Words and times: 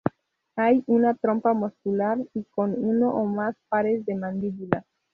Hay 0.55 0.83
una 0.87 1.13
trompa 1.13 1.53
muscular 1.53 2.17
con 2.55 2.71
uno 2.83 3.11
o 3.13 3.25
más 3.25 3.55
pares 3.69 4.03
de 4.07 4.15
mandíbulas. 4.15 4.83